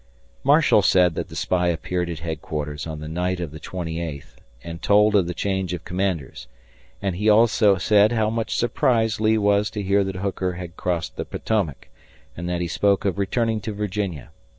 [0.43, 4.41] Marshall said that the spy appeared at headquarters on the night of the twenty eighth
[4.63, 6.47] and told of the change of commanders,
[7.03, 11.17] and he also said how much surprised Lee was to hear that Hooker had crossed
[11.17, 11.87] the Potomac,
[12.35, 14.31] and that he spoke of returning to Virginia.